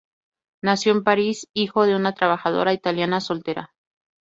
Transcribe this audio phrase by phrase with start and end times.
[0.63, 3.71] Nació en París, hijo de una trabajadora italiana soltera.